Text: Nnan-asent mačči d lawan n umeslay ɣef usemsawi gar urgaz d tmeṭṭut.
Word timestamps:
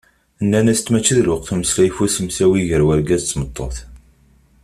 Nnan-asent 0.43 0.91
mačči 0.91 1.13
d 1.17 1.19
lawan 1.23 1.47
n 1.55 1.55
umeslay 1.55 1.89
ɣef 1.89 1.99
usemsawi 2.05 2.61
gar 2.69 2.83
urgaz 2.87 3.23
d 3.23 3.27
tmeṭṭut. 3.27 3.77